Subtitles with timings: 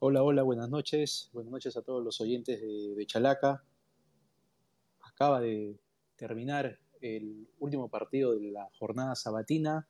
[0.00, 1.28] Hola, hola, buenas noches.
[1.32, 3.64] Buenas noches a todos los oyentes de, Chalaca.
[5.00, 5.76] Acaba de
[6.14, 9.88] terminar el último partido de la jornada sabatina.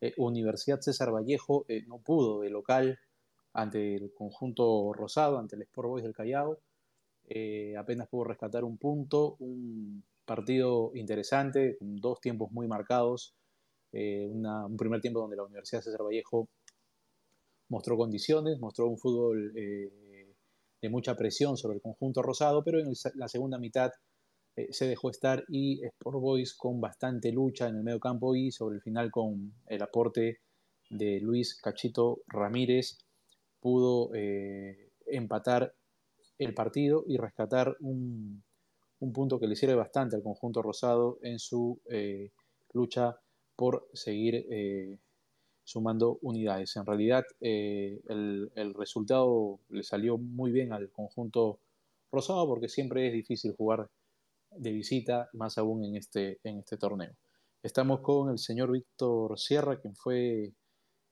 [0.00, 3.00] Eh, Universidad César Vallejo eh, no pudo de local
[3.52, 6.60] ante el conjunto rosado, ante el Sport Boys del Callao.
[7.26, 13.34] Eh, apenas pudo rescatar un punto, un partido interesante, con dos tiempos muy marcados.
[13.92, 16.48] un primer tiempo donde la Universidad César Vallejo
[17.70, 20.34] mostró condiciones, mostró un fútbol eh,
[20.82, 23.90] de mucha presión sobre el conjunto rosado, pero en la segunda mitad
[24.56, 28.50] eh, se dejó estar y Sport Boys con bastante lucha en el medio campo y
[28.50, 30.40] sobre el final con el aporte
[30.90, 32.98] de Luis Cachito Ramírez
[33.60, 35.72] pudo eh, empatar
[36.38, 38.42] el partido y rescatar un,
[39.14, 41.80] punto que le sirve bastante al conjunto rosado en su
[42.72, 43.16] lucha
[43.56, 44.46] por seguir
[45.70, 46.74] sumando unidades.
[46.76, 51.60] En realidad, eh, el, resultado le salió muy bien al conjunto
[52.10, 53.88] rosado porque siempre es difícil jugar
[54.50, 57.12] de visita, más aún en este, en este torneo.
[57.62, 60.52] Estamos con el señor Víctor Sierra, quien fue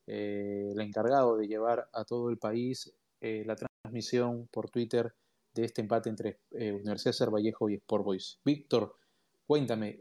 [0.08, 5.14] eh, el encargado de llevar a todo el país eh, la transmisión por Twitter
[5.54, 8.40] de este empate entre Universidad de Vallejo y Sport Boys.
[8.44, 8.96] Víctor,
[9.46, 9.98] cuéntame,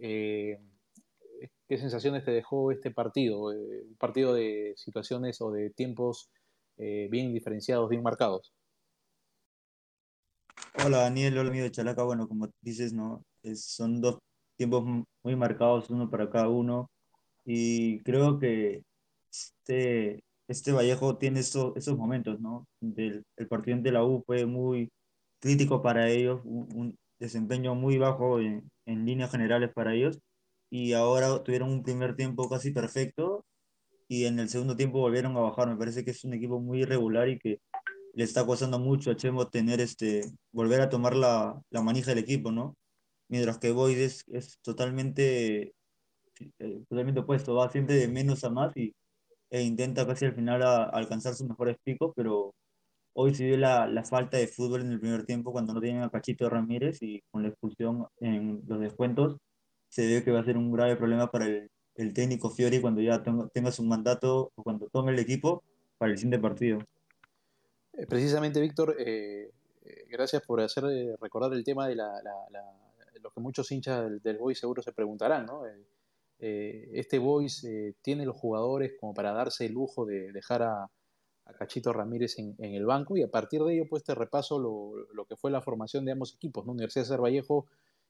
[1.67, 3.51] ¿Qué sensaciones te dejó este partido?
[3.53, 6.29] Eh, un partido de situaciones o de tiempos
[6.77, 8.53] eh, bien diferenciados, bien marcados.
[10.85, 12.03] Hola Daniel, hola amigo de Chalaca.
[12.03, 13.23] Bueno, como dices, ¿no?
[13.55, 14.19] son dos
[14.57, 14.83] tiempos
[15.23, 16.89] muy marcados, uno para cada uno.
[17.45, 18.83] Y creo que
[19.31, 22.67] este, este Vallejo tiene esos, esos momentos, ¿no?
[22.79, 24.89] Del, el partido de la U fue muy
[25.39, 30.19] crítico para ellos, un, desempeño muy bajo en, en líneas generales para ellos
[30.69, 33.45] y ahora tuvieron un primer tiempo casi perfecto
[34.07, 35.67] y en el segundo tiempo volvieron a bajar.
[35.69, 37.61] Me parece que es un equipo muy irregular y que
[38.13, 42.23] le está costando mucho a Chemo tener este, volver a tomar la, la manija del
[42.23, 42.75] equipo, ¿no?
[43.29, 44.25] Mientras que Boyd es,
[44.61, 45.73] totalmente,
[46.59, 48.95] eh, totalmente opuesto, va siempre de menos a más y,
[49.49, 52.55] e intenta casi al final alcanzar sus mejores picos, pero
[53.13, 56.03] hoy se vio la, la, falta de fútbol en el primer tiempo cuando no tienen
[56.03, 59.37] a Cachito Ramírez y con la expulsión en los descuentos
[59.89, 63.01] se ve que va a ser un grave problema para el, el técnico Fiori cuando
[63.01, 63.21] ya
[63.51, 65.63] tenga, su mandato o cuando tome el equipo
[65.97, 66.79] para el siguiente partido.
[67.93, 69.51] Eh, precisamente, Víctor, eh,
[69.83, 70.83] eh, gracias por hacer
[71.19, 72.21] recordar el tema de la,
[73.21, 75.63] lo que muchos hinchas del, del Boys seguro se preguntarán, ¿no?
[76.39, 77.67] este Boys
[78.03, 82.53] tiene los jugadores como para darse el lujo de dejar a, a Cachito Ramírez en,
[82.59, 85.49] en, el banco y a partir de ello pues te repaso lo, lo, que fue
[85.49, 86.73] la formación de ambos equipos, ¿no?
[86.73, 87.65] Universidad de Ser Vallejo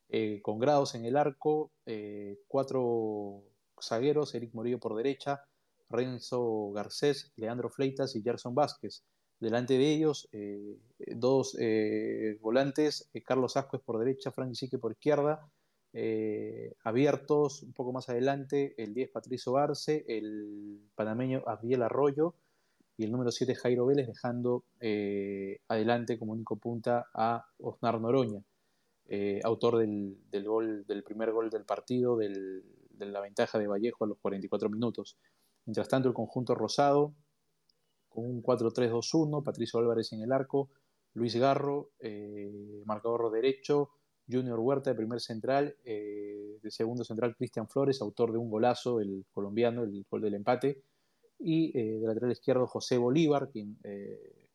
[0.09, 3.43] eh, con grados en el arco, eh, cuatro
[3.81, 5.43] zagueros, Eric Morillo por derecha,
[5.89, 9.03] Renzo Garcés, Leandro Fleitas y Gerson Vázquez.
[9.39, 10.77] Delante de ellos, eh,
[11.15, 11.55] dos
[12.41, 15.47] volantes, Carlos Ascuez por derecha, Frank Sique por izquierda,
[16.83, 22.33] abiertos un poco más adelante, el 10 Patricio Arce, el panameño Abiel Arroyo
[22.97, 24.63] y el número 7 Jairo Vélez, dejando
[25.67, 28.41] adelante como único punta a Osnar Noroña.
[29.09, 32.61] Eh, autor del, gol, del primer gol del partido, de
[32.99, 35.17] la ventaja de Vallejo a los 44 minutos.
[35.65, 37.13] Mientras tanto, el conjunto rosado,
[38.09, 40.69] con un 4-3-2-1, Patricio Álvarez en el arco,
[41.13, 43.91] Luis Garro, eh, marcador derecho,
[44.29, 48.99] Junior Huerta de primer central, eh, de segundo central Cristian Flores, autor de un golazo,
[48.99, 50.83] el colombiano, el gol del empate,
[51.39, 53.77] y de lateral izquierdo José Bolívar, quien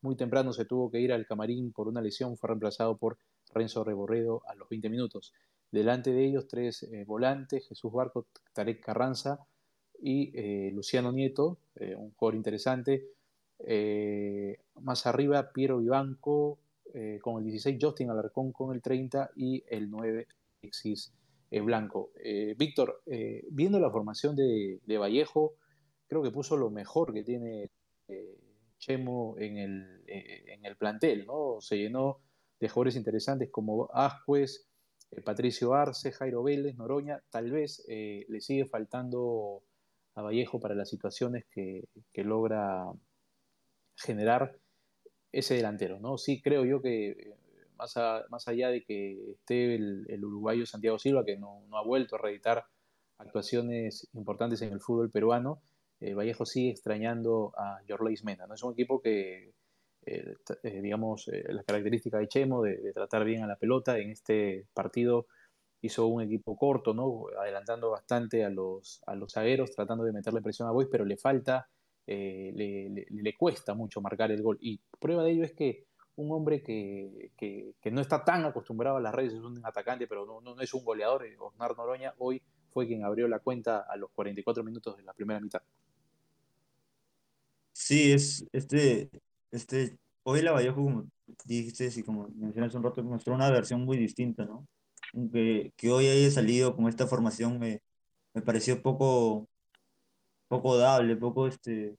[0.02, 3.18] muy temprano se tuvo que ir al camarín por una lesión, fue reemplazado por
[3.54, 5.32] Renzo Reborredo a los 20 minutos.
[5.70, 9.46] Delante de ellos, tres eh, volantes, Jesús Barco, Tarek Carranza
[10.00, 13.06] y eh, Luciano Nieto, eh, un jugador interesante.
[14.80, 16.58] más arriba, Piero Vivanco
[17.22, 20.26] con el 16, Justin Alarcón con el 30 y el 9,
[20.62, 21.12] Alexis
[21.50, 22.10] Blanco.
[22.56, 23.02] Víctor,
[23.50, 25.54] viendo la formación de, Vallejo,
[26.08, 27.70] creo que puso lo mejor que tiene
[28.88, 31.60] En el, en el plantel, ¿no?
[31.60, 32.20] Se llenó
[32.58, 34.68] de jugadores interesantes como Ascuez,
[35.12, 39.62] eh, Patricio Arce, Jairo Vélez, Noroña, tal vez eh, le sigue faltando
[40.14, 42.84] a Vallejo para las situaciones que, logra
[43.96, 44.58] generar
[45.32, 46.18] ese delantero, ¿no?
[46.18, 47.36] Sí creo yo que eh,
[47.76, 47.94] más,
[48.30, 52.64] más allá de que esté el, uruguayo Santiago Silva, que no, ha vuelto a reeditar
[53.18, 55.62] actuaciones importantes en el fútbol peruano,
[56.14, 58.54] Vallejo sigue extrañando a Jorleis Mena, ¿no?
[58.54, 59.54] Es un equipo que
[60.04, 60.34] eh,
[60.64, 63.98] eh, digamos, eh, la característica de Chemo de, tratar bien a la pelota.
[63.98, 65.26] En este partido
[65.80, 67.26] hizo un equipo corto, ¿no?
[67.40, 71.16] adelantando bastante a los, a los zagueros, tratando de meterle presión a Boys, pero le
[71.16, 71.68] falta
[72.06, 74.58] eh, le, le, cuesta mucho marcar el gol.
[74.60, 79.00] Y prueba de ello es que un hombre que, que, no está tan acostumbrado a
[79.00, 82.42] las redes, es un atacante, pero no, no, es un goleador, eh, Osnar Noroña, hoy
[82.70, 85.62] fue quien abrió la cuenta a los 44 minutos de la primera mitad.
[87.84, 89.10] Sí, es este,
[89.50, 91.04] este, hoy la Vallejo, como
[91.44, 94.66] dijiste, y como mencionaste un rato, mostró una versión muy distinta, ¿no?
[95.32, 97.82] Que, que hoy haya salido con esta formación me,
[98.34, 99.48] me pareció poco,
[100.48, 101.96] poco dable, poco, este,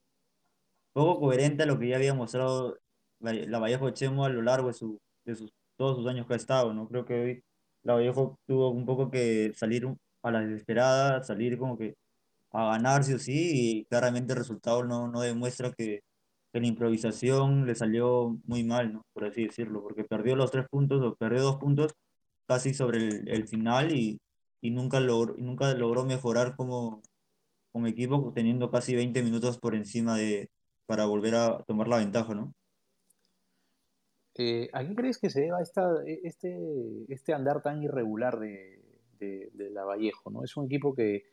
[0.94, 2.78] poco coherente a lo que ya había mostrado
[3.20, 6.38] la Vallejo Chemo a lo largo de, su, de sus, todos sus años que ha
[6.38, 6.88] estado, ¿no?
[6.88, 7.44] Creo que hoy
[7.84, 9.88] la Vallejo tuvo un poco que salir
[10.24, 11.96] a la desesperada, salir como que
[12.54, 16.04] a ganar sí o sí, y claramente el resultado no, no demuestra que,
[16.54, 19.06] que la improvisación le salió muy mal, ¿no?
[19.14, 21.94] Por así decirlo, porque perdió los tres puntos o perdió dos puntos
[22.48, 24.22] casi sobre el, el final y,
[24.62, 27.02] y nunca, logró, nunca logró mejorar como,
[27.72, 30.50] como equipo teniendo casi 20 minutos por encima de
[30.86, 32.54] para volver a tomar la ventaja, ¿no?
[34.36, 36.58] Eh, ¿A qué crees que se deba esta, e, este,
[37.08, 38.80] este andar tan irregular de,
[39.20, 40.30] de, la Vallejo?
[40.32, 40.44] ¿no?
[40.44, 41.33] Es un equipo que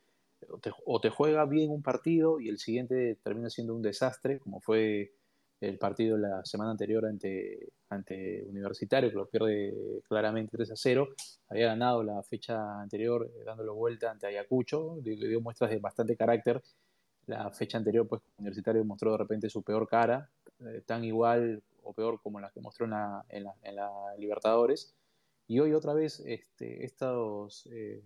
[0.85, 5.13] o te, juega bien un partido y el siguiente termina siendo un desastre, como fue
[5.61, 11.09] el partido la semana anterior ante, ante Universitario, que lo pierde claramente 3 a 0.
[11.49, 16.61] Había ganado la fecha anterior eh, dándolo vuelta ante Ayacucho, dio muestras de bastante carácter.
[17.27, 20.29] La fecha anterior, pues, Universitario mostró de repente su peor cara,
[20.59, 24.95] eh, tan igual o peor como la que mostró en la, en la, Libertadores.
[25.47, 28.01] Y hoy otra vez este, estos eh,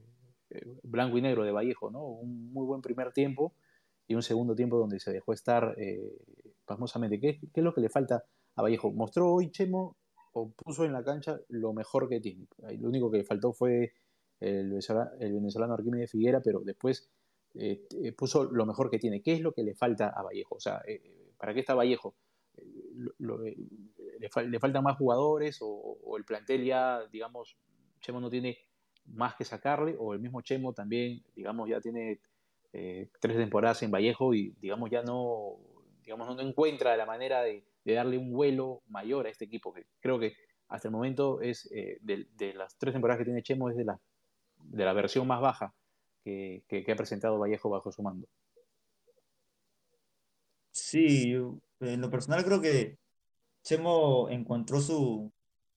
[0.84, 2.04] blanco y negro de Vallejo, ¿no?
[2.06, 3.54] Un muy buen primer tiempo
[4.08, 6.18] y un segundo tiempo donde se dejó estar eh,
[6.66, 7.20] pasmosamente.
[7.20, 8.24] ¿Qué, ¿Qué, es lo que le falta
[8.56, 8.92] a Vallejo?
[8.92, 9.98] Mostró hoy Chemo
[10.34, 12.48] o puso en la cancha lo mejor que tiene.
[12.80, 13.94] Lo único que le faltó fue
[14.40, 17.10] el venezolano, el Arquímedes Figuera, pero después
[18.18, 19.22] puso lo mejor que tiene.
[19.22, 20.56] ¿Qué es lo que le falta a Vallejo?
[20.56, 20.82] O sea,
[21.38, 22.16] ¿para qué está Vallejo?
[22.58, 23.56] Eh,
[24.20, 27.58] le, faltan más jugadores o, el plantel ya, digamos,
[28.02, 28.58] Chemo no tiene
[29.06, 32.20] más que sacarle, o el mismo Chemo también, digamos, ya tiene
[32.74, 35.58] eh, tres temporadas en Vallejo y, digamos, ya no,
[36.04, 40.20] digamos, no encuentra la manera de, darle un vuelo mayor a este equipo, que creo
[40.20, 40.34] que
[40.68, 44.00] hasta el momento es, eh, de, las tres temporadas que tiene Chemo, es de la,
[44.58, 45.74] de la versión más baja
[46.24, 48.28] que, que ha presentado Vallejo bajo su mando.
[50.72, 51.34] Sí,
[51.80, 52.98] en lo personal creo que
[53.64, 55.32] Chemo encontró su,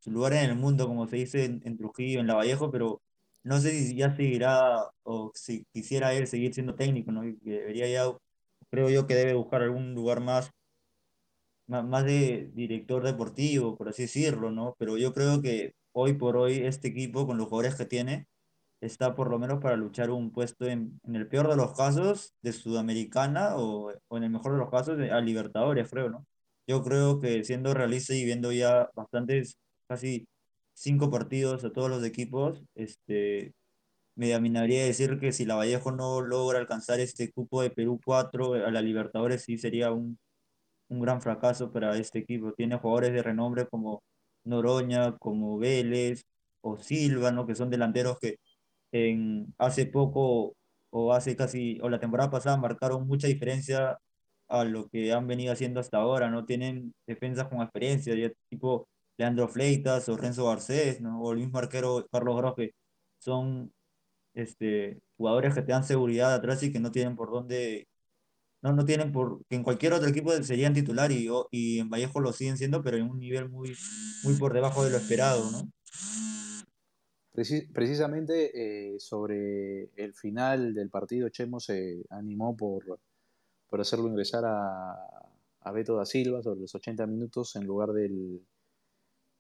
[0.07, 3.01] lugar en el mundo, como se dice en, Trujillo, en La Vallejo, pero
[3.45, 7.23] no sé si ya seguirá o si quisiera él seguir siendo técnico, ¿no?
[7.23, 8.13] debería ya,
[8.71, 10.51] creo yo que debe buscar algún lugar más,
[11.67, 14.75] más, de director deportivo, por así decirlo, ¿no?
[14.79, 18.27] Pero yo creo que hoy por hoy este equipo, con los jugadores que tiene,
[18.81, 22.35] está por lo menos para luchar un puesto en, en el peor de los casos
[22.43, 26.27] de Sudamericana o, o en el mejor de los casos de, a Libertadores, creo, ¿no?
[26.67, 29.59] Yo creo que siendo realista y viendo ya bastantes,
[29.89, 30.29] casi
[30.79, 33.55] cinco partidos a todos los equipos, este,
[34.17, 38.55] me dominaría decir que si la Vallejo no logra alcanzar este cupo de Perú 4
[38.55, 40.19] a la Libertadores, sí sería un,
[40.89, 42.53] un gran fracaso para este equipo.
[42.55, 44.03] Tiene jugadores de renombre como
[44.45, 46.25] Noroña, como Vélez
[46.63, 47.47] o Silva, ¿no?
[47.47, 48.39] que son delanteros que
[48.93, 50.57] en, hace poco
[50.91, 53.99] o hace casi, o la temporada pasada marcaron mucha diferencia
[54.49, 56.47] a lo que han venido haciendo hasta ahora, ¿no?
[56.47, 61.21] Tienen defensas con experiencia, ya tipo Leandro Fleitas o Renzo Garcés, ¿no?
[61.23, 62.75] O el mismo arquero Carlos Grofe,
[63.19, 63.73] son
[64.35, 67.89] este, jugadores que te dan seguridad atrás y que no tienen por dónde,
[68.63, 72.21] no, no tienen por, que en cualquier otro equipo serían titular y, y en Vallejo
[72.21, 73.77] lo siguen siendo, pero en un nivel muy,
[74.25, 75.71] muy por debajo de lo esperado, ¿no?
[77.73, 82.99] precisamente eh, sobre el final del partido, Chemo se animó por,
[83.69, 84.93] por hacerlo ingresar a,
[85.61, 88.41] a, Beto da Silva sobre los 80 minutos en lugar del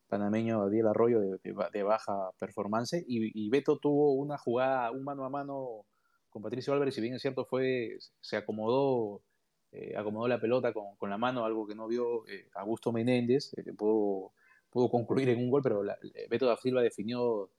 [0.08, 3.04] panameño Adiel Arroyo de, baja performance.
[3.06, 5.86] Y, Beto tuvo una jugada, un mano a mano
[6.30, 9.22] con Patricio Álvarez, si bien es cierto, fue, se acomodó.
[9.70, 13.52] Eh, acomodó la pelota con, con, la mano, algo que no vio eh, Augusto Menéndez,
[13.76, 14.32] pudo,
[14.70, 15.82] pudo concluir en un gol, pero
[16.30, 17.50] Beto da Silva definió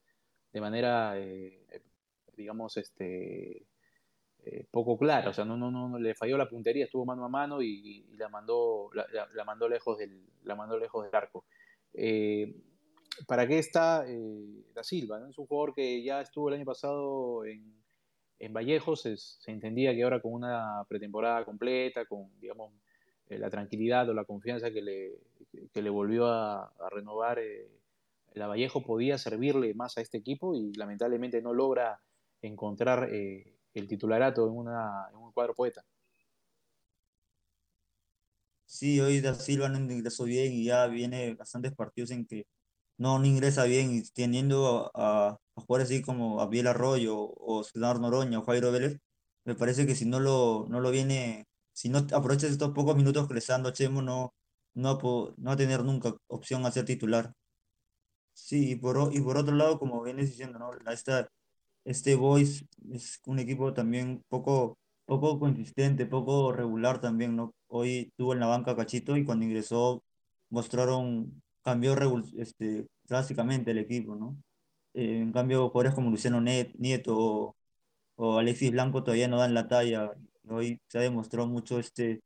[0.52, 1.82] de manera, eh,
[2.36, 3.64] digamos, este,
[4.44, 5.30] eh, poco clara.
[5.30, 8.28] O sea, no, no, no, le falló la puntería, estuvo mano a mano y, la,
[8.28, 11.44] mandó, la, mandó lejos del, la mandó lejos del arco.
[11.94, 12.54] Eh,
[13.26, 14.04] ¿Para qué está
[14.74, 15.20] Da Silva?
[15.28, 17.74] Es un jugador que ya estuvo el año pasado en,
[18.38, 19.16] en Vallejo, se,
[19.46, 22.72] entendía que ahora con una pretemporada completa, con, digamos,
[23.28, 25.18] la tranquilidad o la confianza que le,
[25.72, 27.38] que le volvió a, renovar
[28.34, 32.00] la Vallejo podía servirle más a este equipo y lamentablemente no logra
[32.42, 35.84] encontrar eh, el titularato en, una, en un cuadro poeta.
[38.72, 42.46] Sí, hoy Da Silva no ingresó bien y ya viene bastantes partidos en que
[42.98, 47.98] no, no ingresa bien y teniendo a, a jugadores así como Abiel Arroyo o César
[48.00, 48.98] Noroña o Jairo Vélez,
[49.44, 53.26] me parece que si no lo, no lo viene, si no aprovechas estos pocos minutos
[53.28, 54.34] que le está dando Chemo, no,
[54.74, 54.98] no,
[55.36, 57.32] no va a tener nunca opción a ser titular.
[58.34, 60.70] Sí, y por, y por otro lado, como vienes diciendo, ¿no?
[60.90, 61.28] Esta,
[61.84, 67.54] este Boys es un equipo también poco, poco consistente, poco regular también, ¿no?
[67.70, 70.02] Hoy tuvo en la banca Cachito y cuando ingresó
[70.50, 71.96] mostraron, cambió
[72.38, 74.36] este, drásticamente el equipo, ¿no?
[74.94, 77.56] Eh, en cambio, jugadores como Luciano Nieto o,
[78.16, 80.12] o, Alexis Blanco todavía no dan la talla.
[80.48, 82.22] Hoy se ha demostrado mucho este,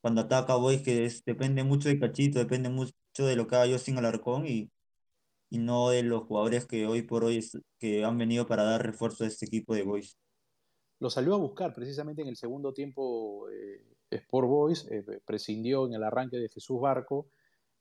[0.00, 3.72] cuando ataca Boys que es, depende mucho de Cachito, depende mucho de lo que haga
[3.72, 4.70] Justin Alarcón y
[5.50, 7.44] y no de los jugadores que hoy por hoy
[7.78, 10.16] que han venido para dar refuerzo a este equipo de Boys.
[11.00, 15.94] Lo salió a buscar precisamente en el segundo tiempo eh, Sport Boys, eh, prescindió en
[15.94, 17.28] el arranque de Jesús Barco,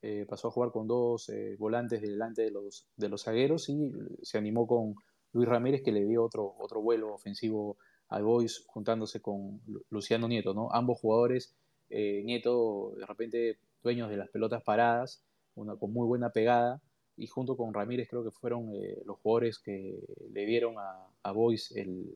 [0.02, 4.38] eh, pasó a jugar con dos volantes delante de los, de los zagueros y se
[4.38, 4.96] animó con
[5.34, 10.54] Luis Ramírez que le dio otro, otro vuelo ofensivo al Boys juntándose con Luciano Nieto,
[10.54, 10.70] ¿no?
[10.72, 11.54] Ambos jugadores,
[11.90, 15.22] Nieto de repente dueños de las pelotas paradas,
[15.54, 16.82] con muy buena pegada,
[17.20, 20.00] y junto con Ramírez creo que fueron eh, los jugadores que
[20.32, 22.16] le dieron a, a Boys el,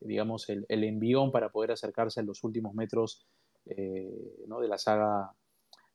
[0.00, 3.26] digamos, el, el, envión para poder acercarse en los últimos metros
[3.66, 4.60] eh, ¿no?
[4.60, 5.32] de la saga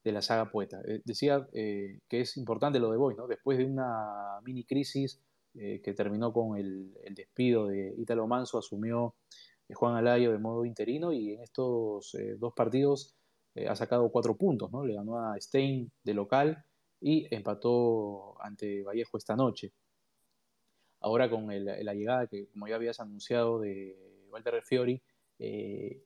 [0.03, 0.81] de la saga poeta.
[0.87, 3.27] Eh, decía que es importante lo de Boys, ¿no?
[3.27, 5.21] después de una mini crisis
[5.53, 9.15] que terminó con el, el, despido de Ítalo Manso, asumió
[9.73, 13.13] Juan Alayo de modo interino y en estos dos partidos
[13.67, 14.85] ha sacado cuatro puntos, ¿no?
[14.85, 16.63] le ganó a Stein de local
[17.01, 19.73] y empató ante Vallejo esta noche.
[21.01, 23.97] Ahora con la llegada que, como ya habías anunciado, de
[24.29, 25.01] Walter Fiori,
[25.39, 26.03] eh,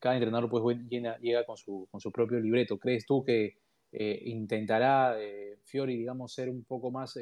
[0.00, 2.78] cada entrenador pues llega con su, con su propio libreto.
[2.78, 3.58] ¿Crees tú que
[3.92, 7.18] eh, intentará eh, Fiori, digamos, ser un poco más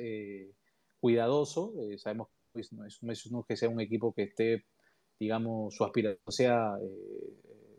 [1.01, 1.75] cuidadoso?
[1.97, 4.65] sabemos que pues, no, es, no, es, que sea un equipo que esté,
[5.19, 6.79] digamos, su aspiración sea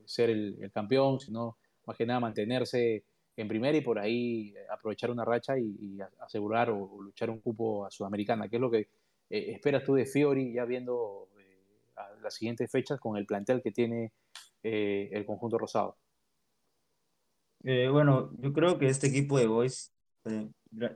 [0.10, 3.04] ser el, campeón, sino más que nada mantenerse
[3.38, 7.86] en primera y por ahí eh, aprovechar una racha y, asegurar o, luchar un cupo
[7.86, 8.50] a Sudamericana.
[8.50, 8.80] ¿Qué es lo que
[9.30, 11.60] eh, esperas tú de Fiori ya viendo eh,
[12.22, 14.12] las siguientes fechas con el plantel que tiene
[14.64, 15.98] el conjunto rosado?
[17.62, 19.92] bueno, yo creo que este equipo de Boys,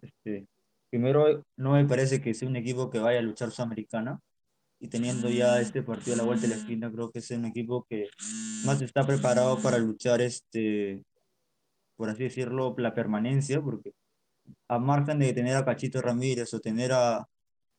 [0.02, 0.48] este,
[0.90, 4.20] primero no me parece que sea un equipo que vaya a luchar Sudamericana
[4.80, 7.46] y teniendo ya este partido a la vuelta de la esquina, creo que es un
[7.46, 8.08] equipo que
[8.66, 11.04] más está preparado para luchar este
[11.96, 13.94] por así decirlo, la permanencia, porque
[14.68, 17.28] a margen de tener a Cachito Ramírez o tener a,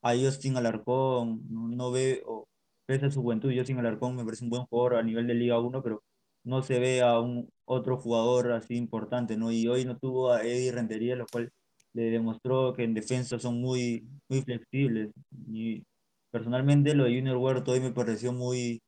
[0.03, 2.49] a Justin Alarcón, no, ve, o
[2.87, 5.59] pese a su juventud, Justin Alarcón me parece un buen jugador a nivel de Liga
[5.59, 6.03] 1, pero
[6.45, 9.51] no se ve a un otro jugador así importante, ¿no?
[9.53, 11.53] Y hoy no tuvo a Eddie Rentería, lo cual
[11.95, 15.13] le demostró que en defensa son muy, muy flexibles.
[15.53, 15.85] Y
[16.31, 18.83] personalmente lo de Junior Huerto hoy me pareció muy,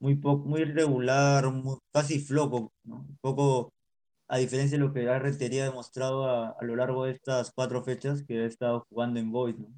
[0.00, 1.44] muy, poco, muy irregular,
[1.92, 2.96] casi flojo, ¿no?
[2.96, 3.72] Un poco
[4.28, 8.22] a diferencia de lo que Rentería ha demostrado a, lo largo de estas cuatro fechas
[8.24, 9.58] que ha estado jugando en Boys.
[9.58, 9.68] ¿no?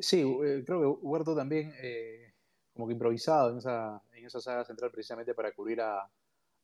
[0.00, 2.32] Sí, eh, creo que Huerto también eh,
[2.72, 6.10] como que improvisado en esa, en esa saga central precisamente para cubrir a,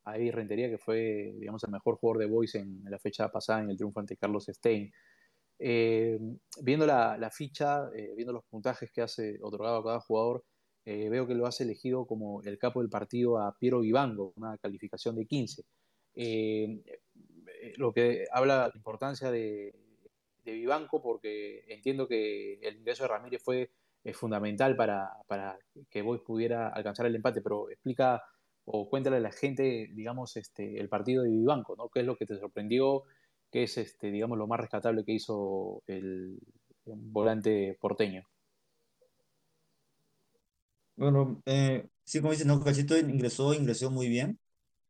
[0.05, 3.63] a Eddie Rentería, que fue, digamos, el mejor jugador de Boys en, la fecha pasada
[3.63, 4.91] en el triunfo ante Carlos Stein.
[5.59, 6.19] Eh,
[6.63, 10.45] viendo la, la ficha, viendo los puntajes que hace otorgado a cada jugador,
[10.85, 15.17] veo que lo has elegido como el capo del partido a Piero Vivango, una calificación
[15.17, 15.65] de 15.
[16.17, 16.83] Eh,
[17.61, 19.75] eh, lo que habla de la importancia de,
[20.47, 23.71] de Vivanco, porque entiendo que el ingreso de Ramírez fue
[24.15, 25.59] fundamental para, para,
[25.91, 28.23] que Boys pudiera alcanzar el empate, pero explica
[28.65, 31.89] o cuéntale a la gente, digamos, este, el partido de Vivanco, ¿no?
[31.89, 33.05] ¿Qué es lo que te sorprendió?
[33.51, 36.39] ¿Qué es, este, digamos, lo más rescatable que hizo el
[36.85, 38.27] volante porteño?
[40.97, 44.39] Bueno, eh, sí, como dices, no, Cachito ingresó, ingresó muy bien,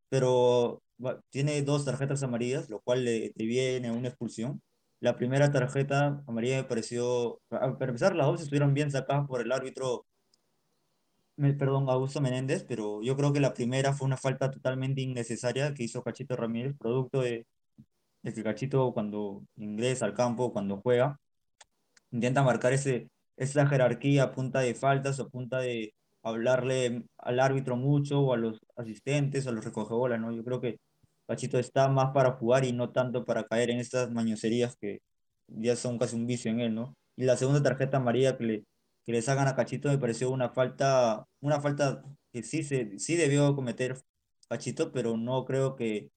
[0.09, 0.81] pero
[1.29, 4.61] tiene dos tarjetas amarillas, lo cual le, viene una expulsión.
[4.99, 9.51] La primera tarjeta amarilla me pareció, para empezar, las dos estuvieron bien sacadas por el
[9.51, 10.05] árbitro,
[11.35, 15.83] perdón, Augusto Menéndez, pero yo creo que la primera fue una falta totalmente innecesaria que
[15.83, 17.45] hizo Cachito Ramírez, producto de,
[18.23, 21.19] de que Cachito cuando ingresa al campo, cuando juega,
[22.11, 25.93] intenta marcar ese, esa jerarquía a punta de faltas o punta de,
[26.27, 30.31] hablarle al árbitro mucho o a los asistentes, a los recogebolas, ¿no?
[30.31, 30.79] Yo creo que
[31.27, 35.01] Pachito está más para jugar y no tanto para caer en estas mañoserías que
[35.47, 36.95] ya son casi un vicio en él, ¿no?
[37.15, 38.65] Y la segunda tarjeta amarilla que le,
[39.05, 42.03] que le sacan a Cachito me pareció una falta, una falta
[42.33, 43.97] que sí, se, sí debió cometer
[44.49, 46.09] Cachito, pero no creo que,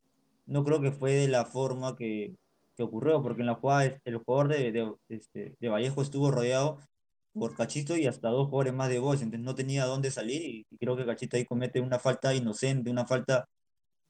[0.47, 2.37] no creo que fue de la forma que,
[2.77, 6.79] que ocurrió, porque en la jugada el jugador de, de, este, Vallejo estuvo rodeado
[7.33, 10.77] por Cachito y hasta dos jugadores más de Boys, entonces no tenía dónde salir y,
[10.79, 13.49] creo que Cachito ahí comete una falta inocente, una falta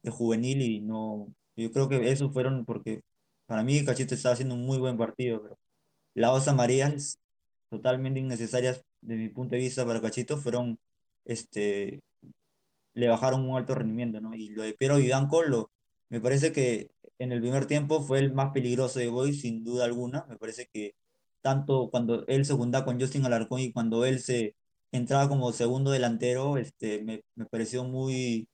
[0.03, 3.01] de juvenil y no, yo creo que eso fueron porque
[3.45, 5.59] para mí Cachito estaba haciendo un muy buen partido, pero
[6.13, 7.19] las dos amarillas
[7.69, 10.79] totalmente innecesarias de mi punto de vista para Cachito fueron,
[11.25, 12.01] este,
[12.93, 14.33] le bajaron un alto rendimiento, ¿no?
[14.35, 15.71] Y lo de Piero Vivanco, lo,
[16.09, 19.85] me parece que en el primer tiempo fue el más peligroso de Boys, sin duda
[19.85, 20.95] alguna, me parece que
[21.41, 24.55] tanto cuando él se juntaba con Justin Alarcón y cuando él se
[24.91, 28.47] entraba como segundo delantero, este, me, me pareció muy,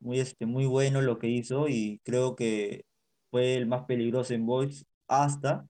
[0.00, 2.84] muy, este, muy bueno lo que hizo y creo que
[3.30, 5.66] fue el más peligroso en Boys hasta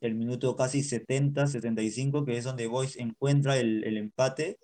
[0.00, 4.58] el minuto casi 70, 75, que es donde Boys encuentra el, el empate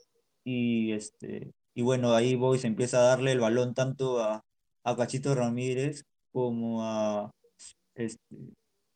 [0.44, 4.44] y, este, y bueno, ahí Boys empieza a darle el balón tanto a,
[4.84, 7.30] a Cachito Ramírez como a,
[7.94, 8.36] este,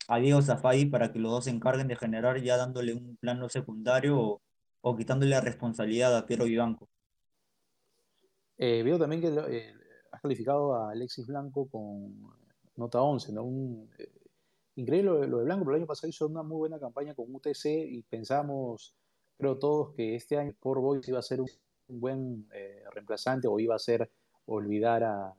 [0.09, 3.49] a Diego Zafai para que los dos se encarguen de generar ya dándole un plano
[3.49, 4.43] secundario o,
[4.81, 6.89] o quitándole la responsabilidad a Piero Vivanco.
[8.57, 9.84] Eh, veo también que eh, has
[10.25, 12.15] calificado a Alexis Blanco con
[12.77, 13.45] nota 11, ¿no?
[13.45, 14.11] Un, eh,
[14.77, 17.67] increíble lo, de Blanco, pero el año pasado hizo una muy buena campaña con UTC
[17.67, 18.95] y pensamos,
[19.37, 21.49] creo todos, que este año por Boys iba a ser un,
[21.87, 22.49] buen
[22.93, 24.11] reemplazante o iba a ser
[24.47, 25.35] olvidar a,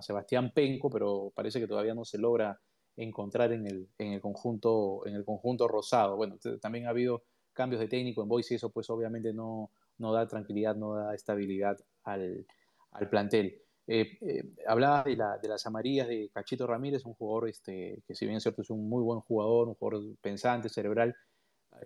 [0.00, 2.60] Sebastián Penco, pero parece que todavía no se logra
[2.96, 6.14] encontrar en el, en el, conjunto, en el conjunto rosado.
[6.14, 7.24] Bueno, también ha habido
[7.54, 11.12] cambios de técnico en Boys y eso pues obviamente no, no da tranquilidad, no da
[11.12, 12.46] estabilidad al,
[12.92, 13.62] al plantel.
[13.90, 18.26] Eh, eh, de, la, de, las amarillas de Cachito Ramírez, un jugador este, que si
[18.26, 21.16] bien es cierto es un muy buen jugador, un jugador pensante, cerebral,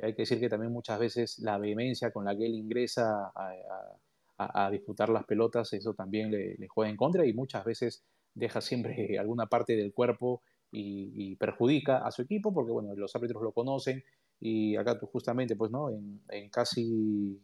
[0.03, 4.71] hay que decir que también muchas veces la vehemencia con la que él ingresa a,
[4.73, 8.03] disputar las pelotas, eso también le, juega en contra y muchas veces
[8.35, 10.43] deja siempre alguna parte del cuerpo
[10.73, 14.03] y, perjudica a su equipo porque, bueno, los árbitros lo conocen
[14.41, 15.91] y acá justamente, pues, ¿no?
[15.91, 17.41] En, en casi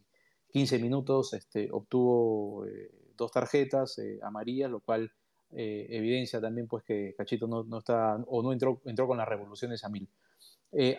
[0.48, 5.12] 15 minutos este, obtuvo eh, dos tarjetas eh, amarillas, lo cual
[5.52, 9.28] eh, evidencia también, pues, que Cachito no, no, está o no entró, entró con las
[9.28, 10.09] revoluciones a mil.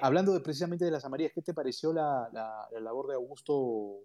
[0.02, 4.04] hablando de, precisamente de las amarillas, ¿qué te pareció la, la, la labor de Augusto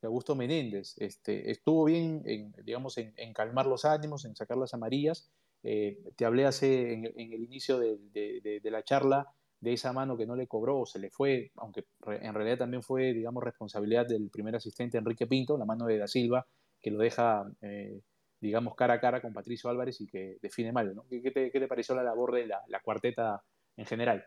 [0.00, 0.94] de Augusto Menéndez.
[0.98, 5.30] Este, estuvo bien, en, digamos, en, calmar los ánimos, en sacar las amarillas,
[5.62, 10.26] eh, te hablé hace en, el inicio de, de, la charla de esa mano que
[10.26, 14.30] no le cobró o se le fue, aunque en realidad también fue, digamos, responsabilidad del
[14.30, 16.46] primer asistente Enrique Pinto, la mano de Da Silva,
[16.80, 18.00] que lo deja, eh,
[18.40, 20.94] digamos, cara a cara con Patricio Álvarez y que define mal.
[20.94, 21.06] ¿no?
[21.08, 23.42] ¿Qué, te, ¿Qué, te, pareció la labor de la, cuarteta
[23.76, 24.24] en general?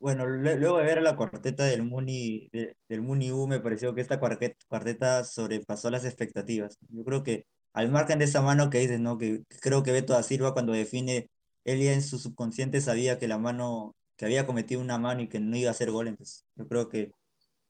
[0.00, 4.00] Bueno, luego de ver la cuarteta del Muni, de, del Muni U, me pareció que
[4.00, 6.78] esta cuarteta, cuarteta sobrepasó las expectativas.
[6.88, 9.18] Yo creo que al margen de esa mano que dices, ¿no?
[9.18, 11.30] Que creo que Beto da Silva cuando define,
[11.64, 15.28] él ya en su subconsciente sabía que la mano, que había cometido una mano y
[15.28, 17.12] que no iba a hacer gol, entonces yo creo que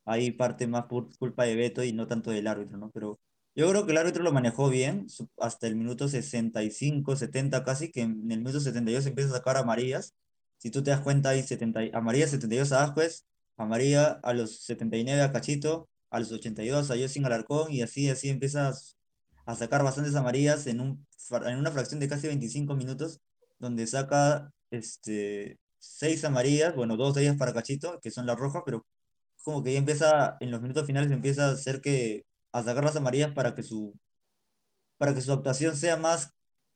[0.05, 2.91] ahí parte más por culpa de Beto y no tanto del árbitro, ¿no?
[2.91, 3.21] Pero
[3.55, 5.07] yo creo que el árbitro lo manejó bien
[5.39, 9.65] hasta el minuto 65, 70 casi, que en el minuto 72 empieza a sacar a
[9.65, 10.15] Marías.
[10.59, 14.33] Si tú te das cuenta, hay 70, a María 72 a Ascuez, a María a
[14.33, 18.97] los 79 a Cachito, a los 82 a Yosin Alarcón y así, así empiezas
[19.47, 21.07] a sacar bastantes amarillas en, un,
[21.47, 23.21] en una fracción de casi 25 minutos,
[23.59, 28.63] donde saca este, seis amarillas, bueno, dos de ellas para Cachito, que son las rojas,
[28.65, 28.87] pero
[29.43, 32.97] como que ya empieza, en los minutos finales empieza a hacer que, a sacar las
[32.97, 33.95] amarillas para que su,
[34.99, 36.35] para que su actuación sea más,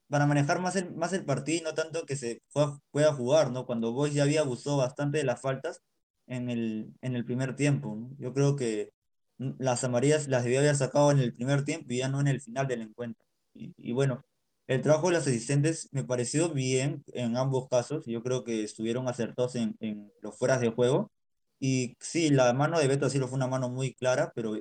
[0.08, 2.42] para manejar más el, más el partido y no tanto que se
[2.90, 3.66] pueda, jugar, ¿no?
[3.66, 5.82] Cuando Boys ya había abusado bastante de las faltas
[6.26, 8.10] en el, en el primer tiempo, ¿no?
[8.18, 8.92] Yo creo que
[9.38, 12.40] las amarillas las debía haber sacado en el primer tiempo y ya no en el
[12.40, 13.24] final del encuentro.
[13.54, 14.24] Y, y, bueno,
[14.66, 18.04] el trabajo de los asistentes me pareció bien en ambos casos.
[18.06, 21.10] Yo creo que estuvieron acertados en, en los fueras de juego.
[21.58, 24.56] Y sí, la mano de Beto lo fue una mano muy clara, pero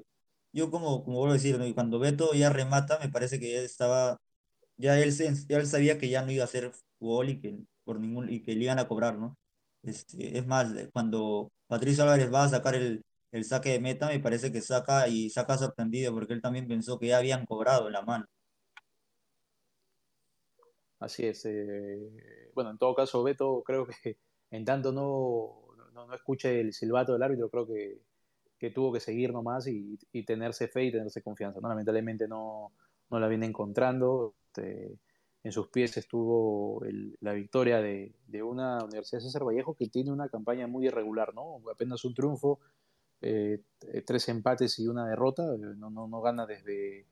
[0.54, 4.20] yo como, como vuelvo a decir, cuando Beto ya remata, me parece que ya estaba,
[4.78, 5.12] ya él,
[5.48, 8.42] ya él sabía que ya no iba a hacer gol y que, por ningún, y
[8.44, 9.38] que le iban a cobrar, ¿no?
[9.84, 14.20] Este, es más, cuando Patricio Álvarez va a sacar el, el saque de meta, me
[14.20, 18.02] parece que saca y saca sorprendido porque él también pensó que ya habían cobrado la
[18.04, 18.26] mano.
[21.00, 21.46] Así es.
[21.46, 24.18] Eh, bueno, en todo caso, Beto, creo que
[24.52, 28.02] en tanto no, no, no escuche el silbato del árbitro, creo que,
[28.62, 31.60] que tuvo que seguir nomás y, y, tenerse fe y tenerse confianza.
[31.60, 31.68] ¿no?
[31.68, 32.72] Lamentablemente no,
[33.10, 34.36] no la viene encontrando.
[34.46, 35.00] Este,
[35.44, 40.12] en sus pies estuvo el, la victoria de, de, una Universidad César Vallejo que tiene
[40.12, 41.60] una campaña muy irregular, ¿no?
[41.74, 42.60] Apenas un triunfo
[43.24, 43.64] eh,
[44.06, 47.08] tres empates y una derrota, no, no, no, gana desde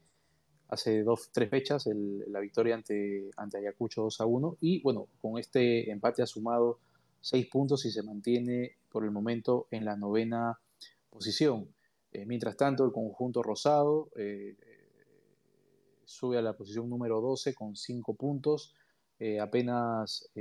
[0.67, 1.89] hace dos, tres fechas
[2.27, 6.77] la victoria ante, ante Ayacucho 2 a 1 y bueno, con este empate ha sumado
[7.21, 10.59] seis puntos y se mantiene por el momento en la novena
[11.09, 11.73] posición.
[12.11, 14.55] Eh, mientras tanto, el conjunto rosado eh,
[16.05, 18.73] sube a la posición número 12 con cinco puntos,
[19.19, 20.31] eh, apenas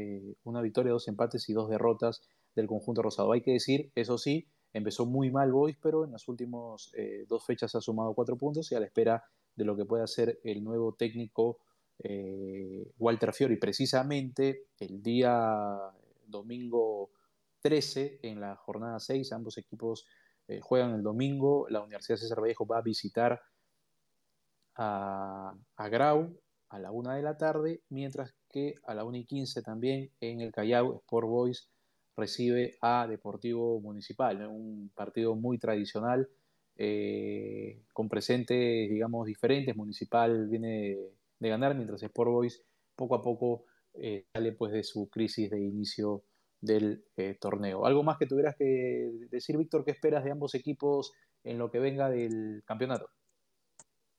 [0.44, 2.22] una victoria, dos empates y dos derrotas
[2.54, 3.32] del conjunto rosado.
[3.32, 6.92] Hay que decir, eso sí, empezó muy mal Boys, pero en las últimas
[7.26, 9.24] dos fechas ha sumado cuatro puntos y a la espera
[9.56, 11.58] de lo que pueda ser el nuevo técnico
[12.98, 13.56] Walter Fiori.
[13.56, 15.76] Precisamente el día
[16.28, 17.10] domingo
[17.62, 20.06] 13, en la jornada 6, ambos equipos
[20.48, 21.66] eh, juegan el domingo.
[21.68, 23.40] La Universidad César Vallejo va a visitar
[24.76, 25.54] a,
[25.90, 30.10] Grau a la 1 de la tarde, mientras que a la 1 y 15 también
[30.20, 31.68] en el Callao Sport Boys
[32.16, 36.28] recibe a Deportivo Municipal, un partido muy tradicional
[36.76, 39.76] eh, con presentes, digamos, diferentes.
[39.76, 40.96] Municipal viene
[41.38, 42.62] de, ganar, mientras Sport Boys
[42.96, 46.24] poco a poco eh, sale pues de su crisis de inicio
[46.60, 47.86] del eh, torneo.
[47.86, 49.84] ¿Algo más que tuvieras que decir, Víctor?
[49.84, 51.12] ¿Qué esperas de ambos equipos
[51.44, 53.10] en lo que venga del campeonato?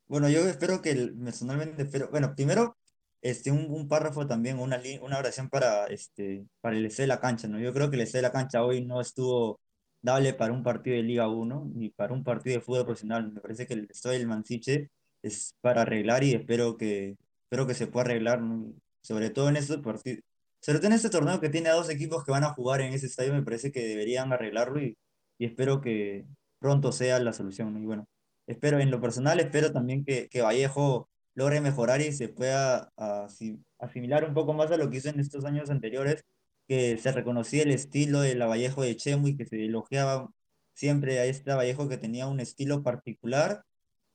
[0.07, 2.77] Bueno, yo espero que, personalmente, espero, bueno, primero,
[3.21, 7.47] este, un, párrafo también, una, una oración para, este, para el EC de la cancha,
[7.47, 7.59] ¿no?
[7.59, 9.59] Yo creo que el EC de la cancha hoy no estuvo
[10.01, 13.31] dable para un partido de Liga 1 ni para un partido de fútbol profesional.
[13.31, 14.89] Me parece que el estado del Mansiche
[15.21, 18.41] es para arreglar y espero que, espero que se pueda arreglar,
[19.01, 20.23] sobre todo en estos partidos,
[20.61, 22.93] sobre todo en este torneo que tiene a dos equipos que van a jugar en
[22.93, 24.97] ese estadio, me parece que deberían arreglarlo y,
[25.37, 26.25] y espero que
[26.59, 27.81] pronto sea la solución.
[27.81, 28.07] Y bueno,
[28.47, 32.91] espero en lo personal, espero también que, que Vallejo logre mejorar y se pueda
[33.79, 36.25] asimilar un poco más a lo que hizo en estos años anteriores,
[36.67, 40.29] que se reconocía el estilo de la Vallejo de Chemo y que se elogiaba
[40.73, 43.63] siempre a este Vallejo que tenía un estilo particular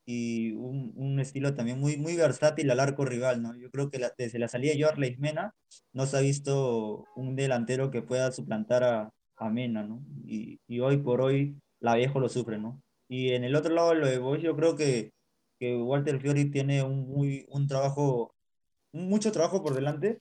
[0.06, 3.56] y un, un, estilo también muy, muy versátil al arco rival, ¿no?
[3.56, 5.54] Yo creo que desde la salida de George Mena
[5.92, 10.02] no se ha visto un delantero que pueda suplantar a, a Mena, ¿no?
[10.24, 12.82] Y, y, hoy por hoy la viejo lo sufre, ¿no?
[13.08, 15.12] Y en el otro lado, lo de Boys, yo creo que,
[15.58, 18.34] que Walter Fiori tiene un, muy, un trabajo,
[18.92, 20.20] mucho trabajo por delante,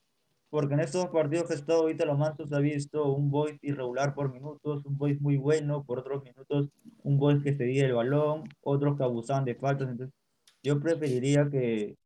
[0.54, 4.13] porque en estos partidos que he estado ahorita los Mansos ha visto un Boys irregular
[4.13, 6.70] por minutos, un Boys muy bueno, por otros minutos
[7.02, 10.13] un Boys que cedía el balón, otros que abusaban de faltas, entonces
[10.62, 11.98] yo preferiría que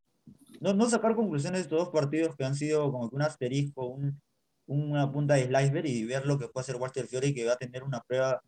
[0.62, 3.86] no, no sacar conclusiones de estos dos partidos que han sido como que un asterisco,
[3.86, 4.22] un,
[4.66, 7.58] una punta de slicer y ver lo que puede hacer Walter Fiori que va a
[7.58, 8.42] tener una prueba.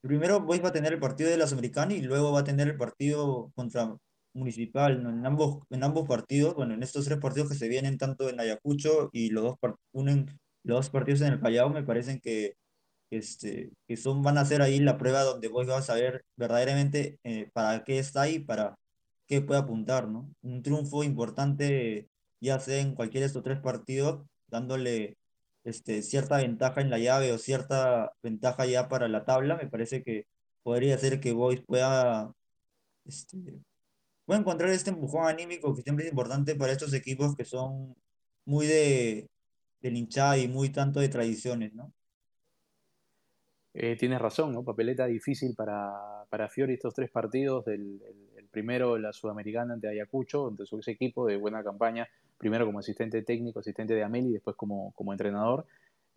[0.00, 2.66] Primero Boys va a tener el partido de la Sudamericana y luego va a tener
[2.66, 3.96] el partido contra
[4.38, 8.28] municipal en, ambos, en ambos partidos, bueno, en estos tres partidos que se vienen tanto
[8.28, 9.56] en Ayacucho y los dos,
[9.92, 10.26] unen,
[10.64, 12.54] los dos partidos en el Callao, me parecen que,
[13.10, 17.18] este, que son, van a ser ahí la prueba donde vos vas a ver verdaderamente
[17.24, 18.78] eh, para qué está ahí, para
[19.26, 20.30] qué puede apuntar, ¿no?
[20.42, 22.08] Un triunfo importante,
[22.40, 25.18] ya sea en cualquiera de estos tres partidos, dándole
[25.64, 30.02] este, cierta ventaja en la llave o cierta ventaja ya para la tabla, me parece
[30.02, 30.26] que
[30.62, 32.32] podría ser que Boys pueda
[33.04, 33.60] este,
[34.28, 37.96] puede encontrar este empujón anímico que siempre es importante para estos equipos que son
[38.44, 39.30] muy de,
[39.80, 41.94] de hinchada y muy tanto de tradiciones, ¿no?
[43.72, 44.62] Eh, tienes razón, ¿no?
[44.62, 48.02] Papeleta difícil para, para Fiori estos tres partidos, el,
[48.50, 53.60] primero la Sudamericana ante Ayacucho, ante su equipo de buena campaña, primero como asistente técnico,
[53.60, 55.64] asistente de Ameli, después como, como entrenador.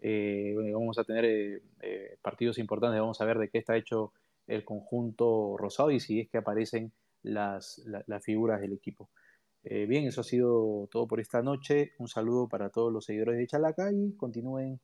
[0.02, 4.12] Eh, vamos a tener eh, partidos importantes, vamos a ver de qué está hecho
[4.47, 6.91] el conjunto rosado y si es que aparecen
[7.23, 9.10] las, las figuras del equipo.
[9.63, 11.93] Eh, bien, eso ha sido todo por esta noche.
[11.99, 14.79] Un saludo para todos los seguidores de Chalaca y continúen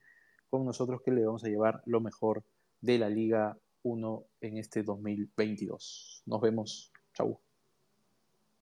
[0.50, 2.43] con nosotros que le vamos a llevar lo mejor
[2.82, 6.23] de la Liga 1 en este 2022.
[6.26, 6.91] Nos vemos.
[7.13, 7.46] Chau.